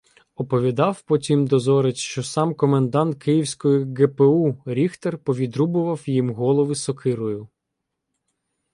[0.35, 7.47] Оповідав потім дозорець, що сам комендант Київської ҐПУ Ріхтер повідрубував їм голови сокирою.